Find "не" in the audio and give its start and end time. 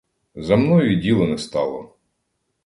1.27-1.37